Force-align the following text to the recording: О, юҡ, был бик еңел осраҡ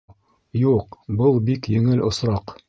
О, 0.13 0.15
юҡ, 0.61 0.97
был 1.19 1.37
бик 1.51 1.71
еңел 1.75 2.03
осраҡ 2.09 2.57